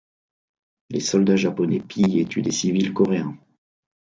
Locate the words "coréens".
2.91-3.37